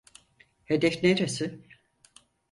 [0.65, 1.59] Hedef neresi?